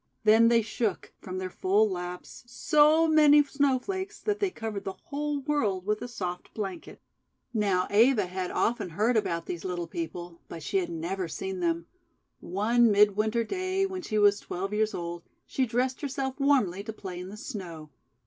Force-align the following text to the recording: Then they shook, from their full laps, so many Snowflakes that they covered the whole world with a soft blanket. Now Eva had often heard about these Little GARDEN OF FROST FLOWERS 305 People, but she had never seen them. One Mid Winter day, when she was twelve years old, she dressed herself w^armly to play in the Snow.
Then 0.23 0.47
they 0.47 0.63
shook, 0.63 1.13
from 1.21 1.37
their 1.37 1.51
full 1.51 1.87
laps, 1.87 2.43
so 2.47 3.07
many 3.07 3.43
Snowflakes 3.43 4.19
that 4.19 4.39
they 4.39 4.49
covered 4.49 4.83
the 4.83 4.93
whole 5.03 5.41
world 5.41 5.85
with 5.85 6.01
a 6.01 6.07
soft 6.07 6.51
blanket. 6.55 6.99
Now 7.53 7.85
Eva 7.91 8.25
had 8.25 8.49
often 8.49 8.89
heard 8.89 9.15
about 9.15 9.45
these 9.45 9.63
Little 9.63 9.85
GARDEN 9.85 10.05
OF 10.05 10.11
FROST 10.11 10.17
FLOWERS 10.17 10.39
305 10.41 10.41
People, 10.41 10.55
but 10.55 10.63
she 10.63 10.77
had 10.77 10.89
never 11.13 11.27
seen 11.27 11.59
them. 11.59 11.85
One 12.39 12.89
Mid 12.91 13.15
Winter 13.15 13.43
day, 13.43 13.85
when 13.85 14.01
she 14.01 14.17
was 14.17 14.39
twelve 14.39 14.73
years 14.73 14.95
old, 14.95 15.21
she 15.45 15.67
dressed 15.67 16.01
herself 16.01 16.35
w^armly 16.39 16.83
to 16.87 16.93
play 16.93 17.19
in 17.19 17.29
the 17.29 17.37
Snow. 17.37 17.91